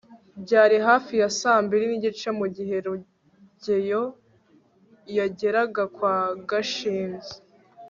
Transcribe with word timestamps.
byari 0.43 0.75
hafi 0.87 1.13
ya 1.21 1.29
saa 1.39 1.59
mbiri 1.65 1.85
n'igice 1.87 2.29
mugihe 2.39 2.75
rugeyo 2.85 4.01
yageraga 5.17 5.83
kwa 5.95 6.15
gashinzi 6.49 7.35